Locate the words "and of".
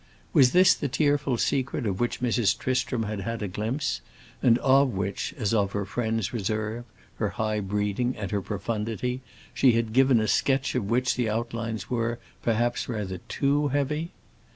4.41-4.89